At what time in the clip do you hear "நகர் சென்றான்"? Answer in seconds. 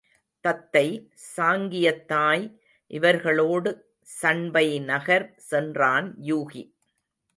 4.79-6.15